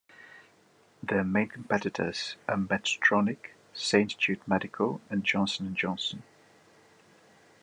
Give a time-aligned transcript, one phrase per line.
[1.03, 6.23] Their main competitors are Medtronic, Saint Jude Medical, and Johnson and Johnson.